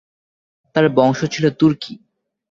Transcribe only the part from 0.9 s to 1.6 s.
বংশ ছিল